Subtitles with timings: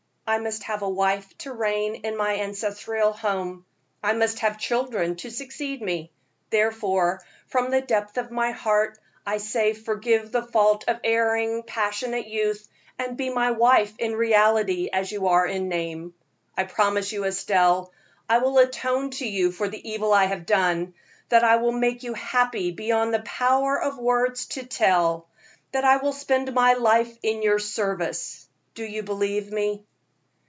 [0.27, 3.65] I must have a wife to reign in my ancestral home;
[4.01, 6.09] I must have children to succeed me;
[6.49, 12.27] therefore, from the depth of my heart, I say forgive the fault of erring, passionate
[12.27, 12.65] youth,
[12.97, 16.13] and be my wife in reality as you are in name.
[16.55, 17.91] I promise you, Estelle,
[18.29, 20.93] I will atone to you for the evil I have done;
[21.27, 25.27] that I will make you happy beyond the power of words to tell;
[25.73, 28.47] that I will spend my life in your service.
[28.75, 29.83] Do you believe me?"